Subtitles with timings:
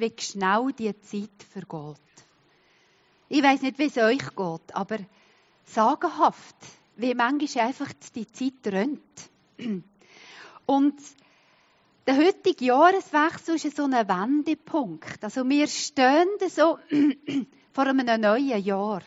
[0.00, 1.96] wie schnell die Zeit vergeht.
[3.28, 4.98] Ich weiß nicht, wie es euch geht, aber
[5.64, 6.56] sagenhaft,
[6.96, 9.00] wie manchmal einfach die Zeit rennt.
[10.66, 11.00] Und
[12.06, 15.22] der heutige Jahreswechsel ist so ein Wendepunkt.
[15.22, 16.78] Also wir stehen so
[17.72, 19.02] vor einem neuen Jahr.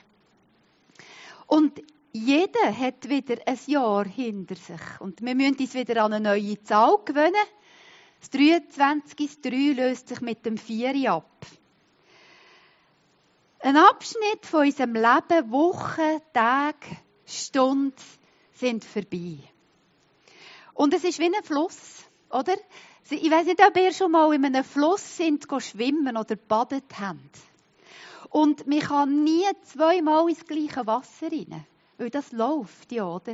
[1.48, 1.82] Und
[2.14, 5.00] jeder hat wieder ein Jahr hinter sich.
[5.00, 7.34] Und wir müssen uns wieder an eine neue Zahl gewöhnen.
[8.22, 11.46] Das 23 das 3 löst sich mit dem 4 ab.
[13.60, 17.94] Ein Abschnitt von unserem Leben, Wochen, Tage, Stunden
[18.54, 19.38] sind vorbei.
[20.74, 22.56] Und es ist wie ein Fluss, oder?
[23.10, 27.38] Ich weiß nicht, ob ihr schon mal in einem Fluss sind, schwimmen oder badet habt.
[28.30, 31.66] Und man kann nie zweimal ins gleiche Wasser rein,
[31.98, 33.34] weil das läuft ja, oder?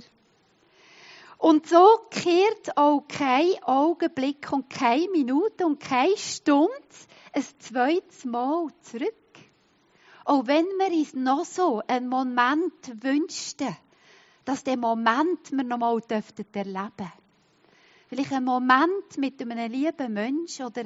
[1.37, 6.71] Und so kehrt auch kein Augenblick und keine Minute und keine Stunde
[7.31, 9.13] ein zweites Mal zurück.
[10.25, 13.75] Auch wenn wir uns noch so einen Moment wünschten,
[14.45, 17.11] dass der Moment wir noch mal erleben dürften.
[18.07, 20.85] Vielleicht ein Moment mit einem lieben Menschen oder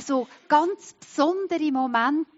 [0.00, 2.28] so ganz besonderer Moment,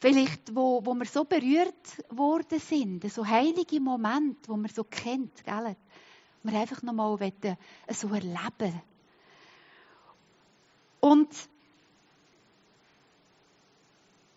[0.00, 5.44] vielleicht wo, wo wir so berührt worden sind, so heilige Moment, wo man so kennt,
[5.44, 5.76] gell?
[6.44, 7.18] Wir einfach noch mal
[7.88, 8.82] so erleben.
[11.00, 11.28] Und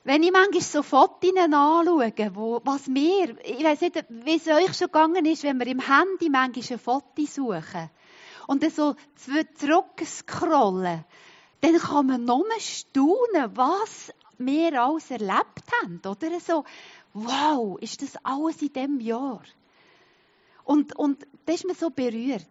[0.06, 4.78] wenn ich manchmal so Fotos anschaue, wo, was wir, ich weiß nicht, wie es euch
[4.78, 7.90] schon gegangen ist, wenn wir im Handy manchmal ein Foto suchen
[8.48, 8.96] und dann so
[9.58, 11.04] zurückscrollen,
[11.60, 16.00] dann kann man nur staunen, was wir alles erlebt haben.
[16.06, 16.64] Oder so,
[17.14, 19.42] wow, ist das alles in diesem Jahr?
[20.68, 22.46] Und, und da ist man so berührt.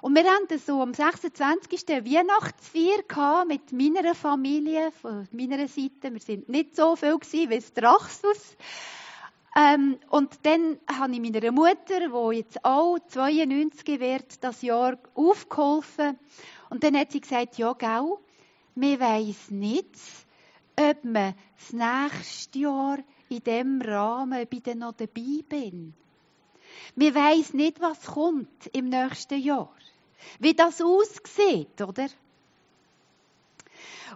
[0.00, 1.88] Und wir das so am 26.
[1.88, 6.12] Weihnachtsfeier mit meiner Familie, von meiner Seite.
[6.12, 8.56] Wir sind nicht so viel gewesen, wie es Drachsus.
[9.56, 16.16] Ähm, und dann habe ich meiner Mutter, die jetzt auch 92 wird, das Jahr aufgeholfen.
[16.68, 18.18] Und dann hat sie gesagt, ja, gell,
[18.76, 19.90] wir weiss nicht,
[20.78, 25.94] ob man das nächste Jahr in diesem Rahmen dann noch dabei bin.
[26.94, 29.72] Wir weiss nicht, was kommt im nächsten Jahr.
[30.38, 32.08] Wie das aussieht, oder?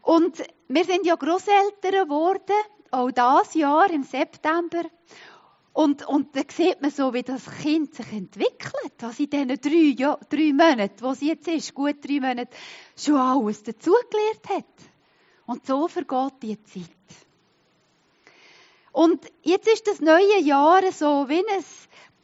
[0.03, 2.57] Und wir sind ja Großeltern geworden,
[2.91, 4.83] auch das Jahr im September.
[5.73, 9.95] Und, und dann sieht man so, wie das Kind sich entwickelt, was in diesen drei,
[9.97, 12.57] ja, drei Monaten, wo sie jetzt ist, gut drei Monate,
[12.97, 14.65] schon alles dazugelernt hat.
[15.47, 16.91] Und so vergeht die Zeit.
[18.93, 21.65] Und jetzt ist das neue Jahr so wie ein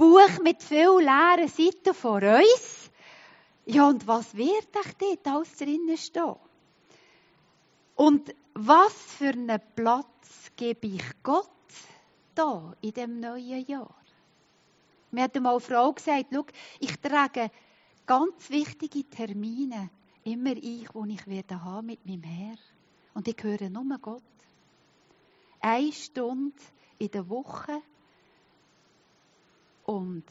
[0.00, 2.90] Buch mit vielen leeren Seiten vor uns.
[3.66, 6.36] Ja, und was wird euch dort alles drinnen stehen?
[7.96, 11.50] Und was für einen Platz gebe ich Gott
[12.34, 13.94] da in dem neuen Jahr?
[15.10, 16.46] Mir hat einmal eine Frau gesagt, schau,
[16.78, 17.50] ich trage
[18.06, 19.90] ganz wichtige Termine
[20.24, 22.56] immer ein, die ich werde haben mit meinem Herr.
[23.12, 24.22] Und ich höre nur Gott.
[25.60, 26.56] Eine Stunde
[26.96, 27.82] in der Woche
[29.84, 30.24] und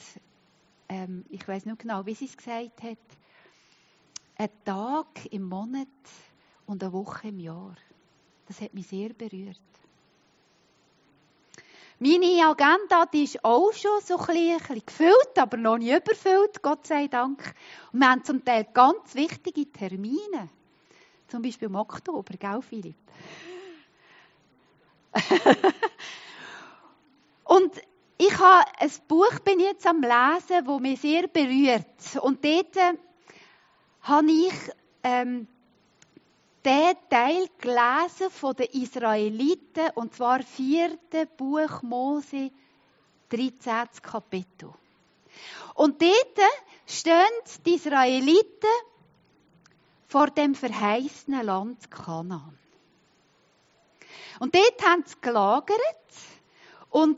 [0.88, 2.98] ähm, ich weiß nicht genau, wie sie es gesagt hat,
[4.38, 5.88] ein Tag im Monat
[6.66, 7.76] und eine Woche im Jahr.
[8.48, 9.60] Das hat mich sehr berührt.
[12.02, 16.88] Meine Agenda die ist auch schon so ein bisschen, gefüllt, aber noch nicht überfüllt, Gott
[16.88, 17.54] sei Dank.
[17.92, 20.50] Und wir haben zum Teil ganz wichtige Termine.
[21.28, 22.96] Zum Beispiel im Oktober, gell, Philipp?
[27.44, 27.74] und
[28.22, 31.86] ich habe ein Buch bin jetzt am lesen, wo mich sehr berührt.
[32.22, 32.98] Und dort äh,
[34.02, 34.54] habe ich
[35.04, 35.48] ähm,
[36.66, 42.52] den Teil gelesen von den Israeliten, und zwar vierte Buch Mose,
[43.30, 43.88] 13.
[44.02, 44.74] Kapitel.
[45.76, 46.40] Und dort
[46.86, 47.24] stehen
[47.66, 48.68] die Israeliten
[50.10, 52.60] vor dem verheißenen Land Kanaan.
[54.42, 55.78] Und dort haben sie gelagert
[56.90, 57.18] und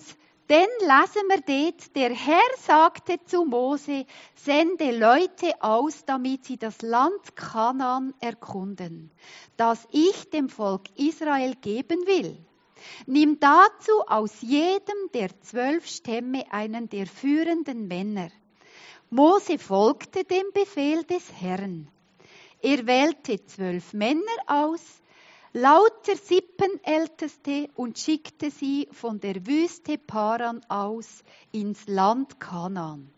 [0.51, 4.05] dann lesen wir dort, der Herr sagte zu Mose,
[4.35, 9.11] sende Leute aus, damit sie das Land Kanaan erkunden,
[9.55, 12.37] das ich dem Volk Israel geben will.
[13.05, 18.27] Nimm dazu aus jedem der zwölf Stämme einen der führenden Männer.
[19.09, 21.87] Mose folgte dem Befehl des Herrn.
[22.61, 25.01] Er wählte zwölf Männer aus,
[25.53, 33.09] lauter Sippenälteste und schickte sie von der Wüste Paran aus ins Land Kanaan.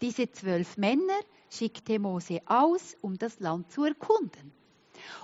[0.00, 1.20] Diese zwölf Männer
[1.50, 4.52] schickte Mose aus, um das Land zu erkunden.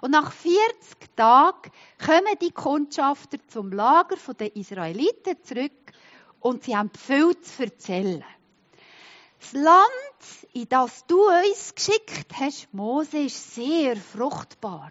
[0.01, 1.71] Und nach 40 Tagen
[2.05, 5.73] kommen die Kundschafter zum Lager der Israeliten zurück
[6.41, 8.25] und sie haben viel zu erzählen.
[9.41, 14.91] Das Land, in das du uns geschickt hast, Mose, ist sehr fruchtbar.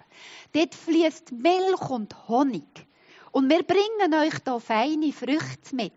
[0.54, 2.88] Dort fließt Milch und Honig.
[3.32, 5.94] Und wir bringen euch da feine Früchte mit.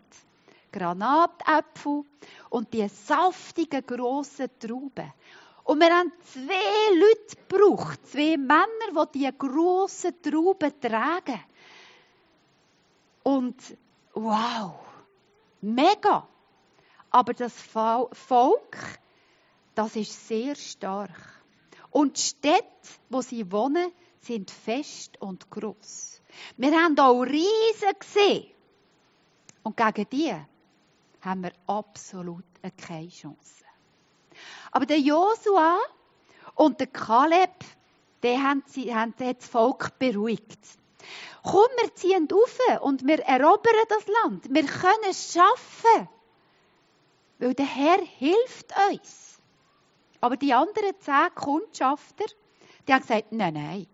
[0.71, 2.03] Granatäpfel
[2.49, 5.11] und die saftigen grossen Trauben.
[5.63, 11.41] Und wir haben zwei Leute gebraucht, zwei Männer, die diese grossen Trauben tragen.
[13.23, 13.55] Und
[14.13, 14.73] wow,
[15.61, 16.27] mega.
[17.11, 18.77] Aber das Volk,
[19.75, 21.11] das ist sehr stark.
[21.89, 22.65] Und die Städte,
[23.09, 23.91] wo sie wohnen,
[24.21, 26.21] sind fest und groß.
[26.57, 28.47] Wir haben auch Riesen gesehen.
[29.63, 30.33] Und gegen die
[31.21, 32.45] haben wir absolut
[32.77, 33.65] keine Chance.
[34.71, 35.77] Aber der Josua
[36.55, 37.51] und der Kaleb,
[38.23, 40.59] die haben, sie, haben das Volk beruhigt.
[41.43, 44.53] Komm, wir ziehen auf und wir erobern das Land.
[44.53, 46.07] Wir können es schaffen.
[47.41, 49.39] Weil der Herr hilft uns.
[50.21, 52.25] Aber die anderen zehn Kundschafter,
[52.87, 53.87] die haben gesagt, nein, nein.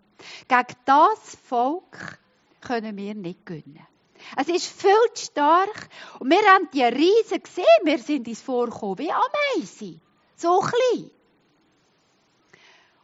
[0.50, 2.20] Gegen das Volk
[2.60, 3.88] können wir nicht gewinnen.
[4.36, 5.88] Es ist viel zu stark.
[6.20, 7.66] Und wir haben die Riesen gesehen.
[7.84, 10.02] Wir sind uns vorgekommen wie Ameisen.
[10.36, 11.10] So klein.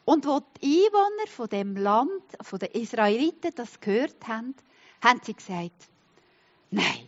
[0.04, 4.56] Und wo die Einwohner von dem Land, von den Israeliten, das gehört haben,
[5.02, 5.88] haben sie gesagt,
[6.70, 7.08] nein,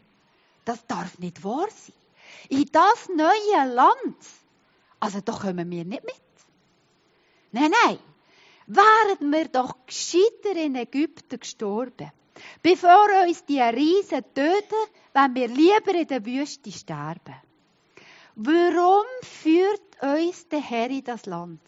[0.64, 2.05] das darf nicht wahr sein.
[2.50, 4.18] In das neue Land,
[5.00, 6.22] also da kommen wir nicht mit.
[7.52, 8.00] Nein, nein,
[8.68, 12.12] wären wir doch gescheiter in Ägypten gestorben.
[12.62, 17.36] Bevor uns die Riesen töten, wenn wir lieber in der Wüste sterben.
[18.36, 21.62] Warum führt uns der Herr in das Land?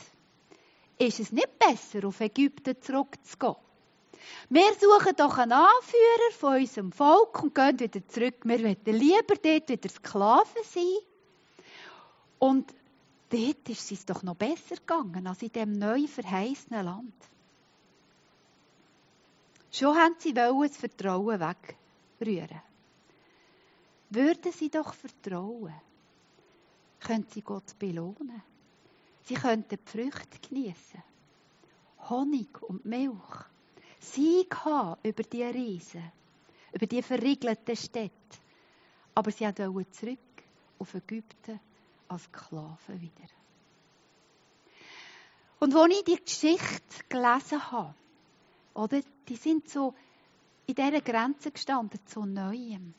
[0.98, 3.56] Ist es nicht besser, auf Ägypten zurückzugehen?
[4.50, 8.36] Wir suchen doch einen Anführer von unserem Volk und gehen wieder zurück.
[8.44, 10.98] Wir wollen lieber dort wieder Sklaven sein.
[12.40, 12.74] Und
[13.30, 17.14] dort ist es doch noch besser gegangen als in dem neu verheißenen Land.
[19.72, 22.62] Schon haben sie wollen das Vertrauen wegrühren.
[24.10, 25.74] Würden sie doch vertrauen,
[27.02, 28.42] können sie Gott belohnen.
[29.24, 31.04] Sie könnten die Früchte genießen.
[32.10, 33.46] Honig und Milch.
[34.00, 36.12] Sieg haben über die Riesen,
[36.72, 38.12] über die verriegelten Städte.
[39.16, 40.20] Aber sie wollten zurück
[40.80, 41.60] auf Ägypten
[42.08, 43.30] als Sklaven wieder.
[45.60, 47.96] Und als ich die Geschichte gelesen habe,
[48.76, 49.96] oder, die sind so
[50.68, 52.94] in dieser Grenze gestanden zu Neuem.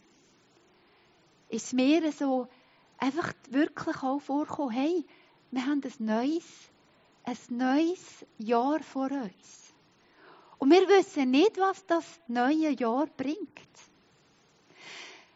[1.48, 2.48] Ist mir so
[2.98, 5.06] einfach wirklich auch vorgekommen, hey,
[5.50, 6.44] wir haben ein neues,
[7.22, 9.67] ein neues Jahr vor uns.
[10.58, 13.38] Und wir wissen nicht, was das neue Jahr bringt.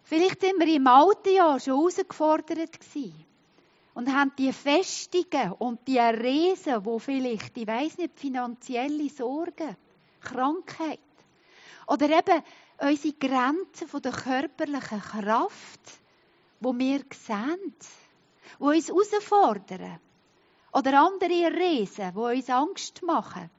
[0.02, 3.24] Vielleicht sind wir im alten Jahr schon herausgefordert gewesen
[3.94, 9.76] und haben die Festungen und die Riesen, wo vielleicht, ich weiß nicht, finanzielle Sorgen,
[10.20, 11.00] Krankheit
[11.86, 12.42] oder eben
[12.78, 15.80] unsere Grenzen von der körperlichen Kraft,
[16.60, 17.74] wo wir sehen,
[18.58, 19.98] wo uns herausfordern.
[20.72, 23.50] Oder andere Riesen, die uns Angst machen.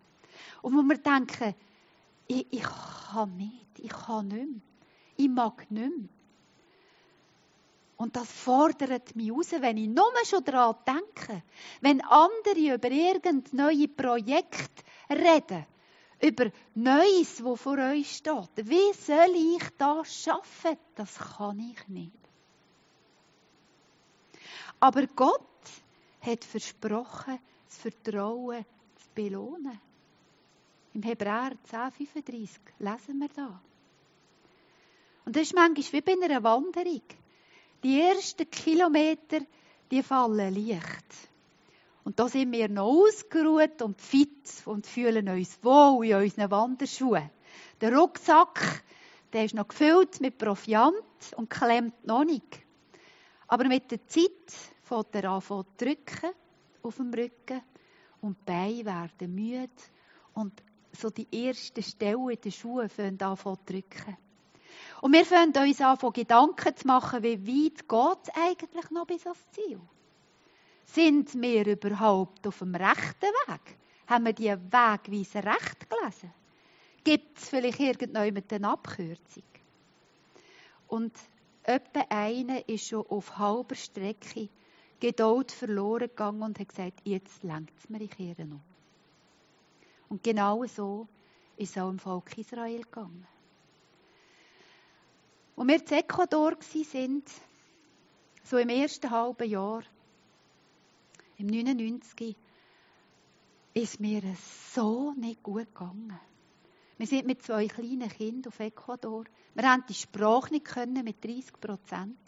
[0.63, 1.54] Und wo wir denken,
[2.25, 4.62] ich, ich kann nicht, ich kann nicht mehr,
[5.18, 6.10] ich mag nicht mehr.
[7.98, 11.43] Und das fordert mich raus, wenn ich nur schon daran denke.
[11.82, 15.65] Wenn andere über irgendein neues Projekt reden,
[16.22, 18.50] über Neues, wo vor euch steht.
[18.55, 20.77] Wie soll ich das schaffen?
[20.96, 22.12] Das kann ich nicht.
[24.79, 25.41] Aber Gott
[26.22, 28.65] hat versprochen, das Vertrauen
[28.96, 29.79] zu belohnen.
[30.93, 33.62] Im Hebräer 10,35 lesen wir da.
[35.25, 37.01] Und das ist manchmal wie bei einer Wanderung.
[37.83, 39.39] Die ersten Kilometer,
[39.89, 41.05] die fallen leicht.
[42.03, 47.29] Und da sind wir noch ausgeruht und fit und fühlen uns wohl in unseren Wanderschuhen.
[47.81, 48.83] Der Rucksack,
[49.31, 50.95] der ist noch gefüllt mit Proviant
[51.38, 52.62] und klemmt noch nicht.
[53.47, 54.51] Aber mit der Zeit
[54.83, 56.31] fängt er an zu drücken
[56.83, 57.62] auf dem Rücken
[58.21, 59.69] und die Beine werden müde
[60.33, 60.53] und
[60.95, 64.17] so die ersten Stellen in den Schuhen fangen an zu drücken.
[65.01, 69.25] Und wir fangen uns an, Gedanken zu machen, wie weit geht es eigentlich noch bis
[69.25, 69.79] ans Ziel?
[70.85, 73.77] Sind wir überhaupt auf dem rechten Weg?
[74.07, 76.31] Haben wir die Wegweise recht gelesen?
[77.03, 79.43] Gibt es vielleicht irgendjemand eine Abkürzung?
[80.88, 81.13] Und
[81.63, 84.50] etwa einer ist schon auf halber Strecke
[85.00, 88.62] Geduld verloren gegangen und hat gesagt, jetzt lenkt es mir, ich kehre um.
[90.13, 91.08] Und genau so
[91.58, 93.25] ist es auch im Volk Israel gegangen.
[95.58, 97.24] Als wir in Ecuador waren,
[98.43, 99.82] so im ersten halben Jahr,
[101.39, 102.36] im 99,
[103.74, 104.22] ist mir
[104.75, 106.20] so nicht gut gegangen.
[107.00, 109.24] Wir sind mit zwei kleinen Kindern auf Ecuador.
[109.55, 112.20] Wir haben die Sprache nicht können mit 30 Prozent.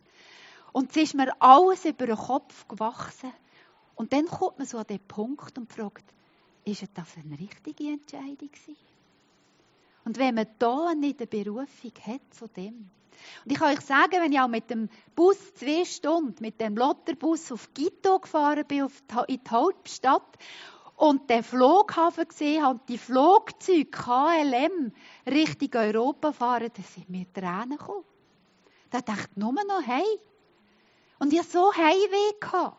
[0.72, 3.32] Und es ist mir alles über den Kopf gewachsen.
[3.94, 6.16] Und dann kommt man so an den Punkt und fragt,
[6.66, 8.78] ist das eine richtige Entscheidung gewesen?
[10.04, 12.90] Und wenn man da nicht eine Berufung hat zu dem.
[13.44, 16.76] Und ich kann euch sagen, wenn ich auch mit dem Bus zwei Stunden, mit dem
[16.76, 18.88] Lotterbus auf Quito gefahren bin,
[19.28, 20.38] in die Hauptstadt,
[20.98, 24.94] und den Flughafen gesehen habe und die Flugzeuge KLM
[25.28, 28.06] Richtung Europa fahren, da sind mir Tränen gekommen.
[28.92, 30.06] Da dachte ich nur noch, hey.
[31.20, 32.40] Und ich hatte so Heimweh.
[32.40, 32.78] Gehabt.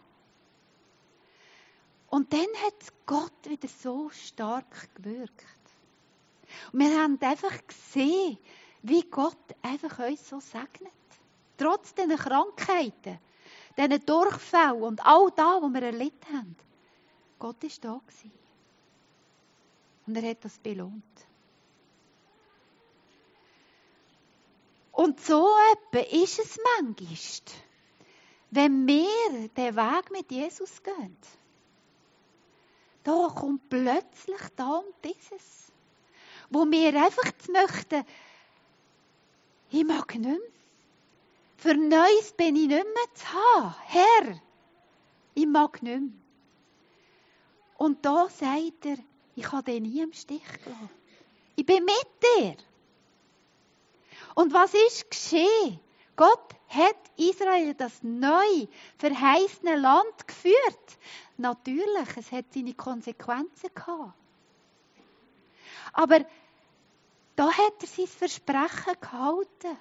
[2.09, 2.75] Und dann hat
[3.07, 5.45] Gott wieder so stark gewirkt.
[6.73, 8.39] Und wir haben einfach gesehen,
[8.83, 10.93] wie Gott einfach uns so segnet.
[11.59, 13.19] Trotz diesen Krankheiten,
[13.77, 16.57] diesen Durchfällen und all das, was wir erlebt haben.
[17.39, 18.01] Gott war da.
[20.07, 21.03] Und er hat das belohnt.
[24.93, 27.61] Und so etwa ist es manchmal,
[28.51, 31.17] wenn wir den Weg mit Jesus gehen.
[33.07, 35.71] Da kommt plötzlich da und dieses,
[36.51, 38.05] wo wir einfach möchten,
[39.71, 40.39] ich mag nicht mehr.
[41.57, 43.75] Für Neues bin ich nicht mehr zu haben.
[43.85, 44.41] Herr,
[45.35, 46.11] ich mag nicht mehr.
[47.79, 48.99] Und da sagt er,
[49.37, 50.91] ich habe den nie im Stich gelassen.
[51.55, 52.09] Ich bin mit
[52.41, 52.57] dir.
[54.35, 55.79] Und was ist geschehen?
[56.17, 58.67] Gott hat Israel das neu
[58.99, 60.99] verheißene Land geführt.
[61.37, 64.15] Natürlich, es hat seine Konsequenzen gehabt.
[65.93, 66.25] Aber
[67.37, 69.77] da hat er sein Versprechen gehalten.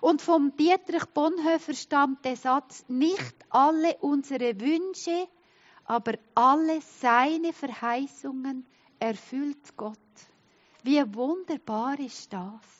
[0.00, 5.28] Und vom Dietrich Bonhoeffer stammt der Satz, nicht alle unsere Wünsche
[5.90, 8.64] aber alle seine Verheißungen
[9.00, 9.98] erfüllt Gott.
[10.84, 12.79] Wie wunderbar ist das?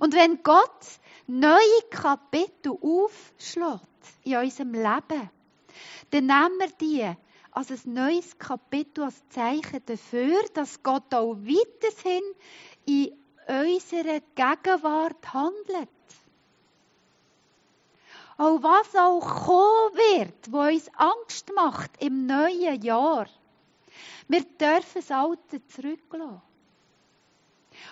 [0.00, 0.86] Und wenn Gott
[1.26, 3.82] neue Kapitel aufschlägt
[4.24, 5.30] in unserem Leben,
[6.10, 7.16] dann nehmen wir die
[7.52, 12.22] als ein neues Kapitel, als Zeichen dafür, dass Gott auch weiterhin
[12.86, 13.12] in
[13.46, 15.88] unserer Gegenwart handelt.
[18.38, 23.26] Auch was auch kommen wird, wo uns Angst macht im neuen Jahr.
[24.28, 26.40] Wir dürfen das Alte zurücklassen.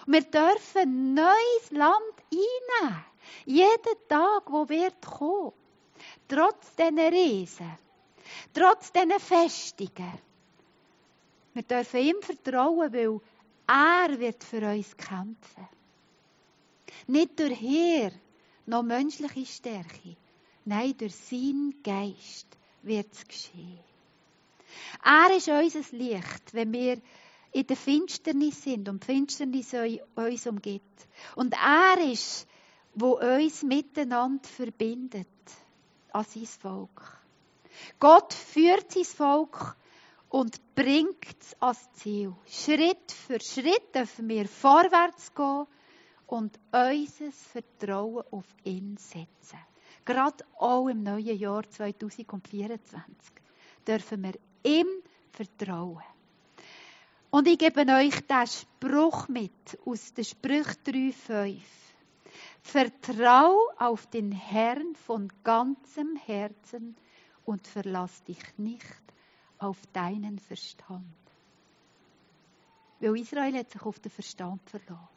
[0.07, 3.05] Und wir dürfen neues Land einnehmen.
[3.47, 5.53] Jeden Tag, wo wird kommen.
[6.29, 7.79] Trotz dieser Riesen.
[8.55, 10.19] Trotz dieser Festungen.
[11.55, 13.21] Wir dürfen ihm vertrauen, weil
[13.67, 15.69] er wird für uns kämpfen.
[17.07, 18.13] Nicht durch Heer,
[18.67, 20.17] noch menschliche Stärke,
[20.65, 22.47] Nein, durch seinen Geist
[22.83, 23.81] wird es geschehen.
[25.03, 27.01] Er ist unser Licht, wenn wir
[27.53, 29.75] in der Finsternis sind und die Finsternis
[30.15, 31.09] uns umgibt.
[31.35, 32.47] Und er ist,
[32.95, 35.27] wo uns miteinander verbindet,
[36.13, 37.21] an sein Volk.
[37.99, 39.77] Gott führt sein Volk
[40.29, 42.35] und bringt es ans Ziel.
[42.47, 45.67] Schritt für Schritt dürfen wir vorwärts gehen
[46.27, 49.59] und unser Vertrauen auf ihn setzen.
[50.05, 53.33] Gerade auch im neuen Jahr 2024
[53.87, 54.87] dürfen wir ihm
[55.33, 56.03] vertrauen.
[57.31, 61.61] Und ich gebe euch den Spruch mit aus der Sprüch 3,5.
[62.63, 66.97] Vertrau auf den Herrn von ganzem Herzen
[67.45, 68.85] und verlass dich nicht
[69.59, 71.05] auf deinen Verstand.
[72.99, 75.09] Weil Israel hat sich auf den Verstand verlassen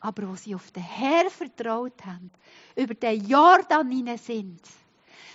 [0.00, 2.30] aber wo sie auf den Herr vertraut haben,
[2.74, 4.60] über den Jordan hinein sind,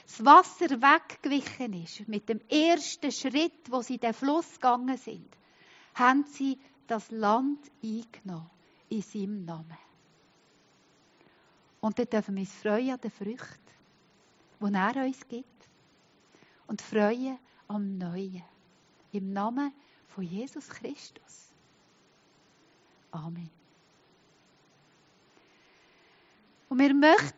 [0.05, 5.35] das Wasser weggewichen ist, mit dem ersten Schritt, wo sie den Fluss gegangen sind,
[5.95, 8.49] haben sie das Land eingenommen
[8.89, 9.77] in seinem Namen.
[11.81, 13.71] Und dann dürfen wir uns freuen an den Früchten,
[14.59, 15.69] die er uns gibt.
[16.67, 18.43] Und freuen am Neuen.
[19.11, 19.71] Im Namen
[20.07, 21.53] von Jesus Christus.
[23.11, 23.49] Amen.
[26.69, 27.33] Und wir möchten